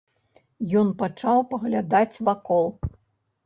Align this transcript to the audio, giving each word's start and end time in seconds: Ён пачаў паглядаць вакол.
Ён 0.81 0.87
пачаў 1.03 1.45
паглядаць 1.53 2.19
вакол. 2.31 2.69